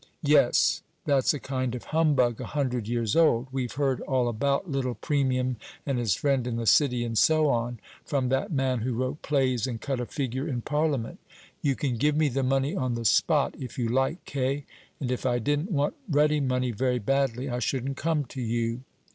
"Yes; 0.23 0.81
that's 1.05 1.31
a 1.31 1.39
kind 1.39 1.75
of 1.75 1.83
humbug 1.93 2.41
a 2.41 2.45
hundred 2.47 2.87
years 2.87 3.15
old. 3.15 3.45
We've 3.51 3.73
heard 3.73 3.99
all 4.01 4.27
about 4.27 4.67
little 4.67 4.95
Premium 4.95 5.57
and 5.85 5.99
his 5.99 6.15
friend 6.15 6.47
in 6.47 6.55
the 6.55 6.65
City, 6.65 7.03
and 7.03 7.15
so 7.15 7.49
on, 7.49 7.79
from 8.03 8.29
that 8.29 8.51
man 8.51 8.79
who 8.79 8.95
wrote 8.95 9.21
plays 9.21 9.67
and 9.67 9.79
cut 9.79 9.99
a 9.99 10.07
figure 10.07 10.47
in 10.47 10.61
Parliament. 10.61 11.19
You 11.61 11.75
can 11.75 11.97
give 11.97 12.17
me 12.17 12.29
the 12.29 12.41
money 12.41 12.75
on 12.75 12.95
the 12.95 13.05
spot 13.05 13.53
if 13.59 13.77
you 13.77 13.89
like, 13.89 14.25
Kaye; 14.25 14.65
and 14.99 15.11
if 15.11 15.23
I 15.23 15.37
didn't 15.37 15.71
want 15.71 15.93
ready 16.09 16.39
money 16.39 16.71
very 16.71 16.97
badly 16.97 17.47
I 17.47 17.59
shouldn't 17.59 17.95
come 17.97 18.25
to 18.25 18.41
you. 18.41 18.81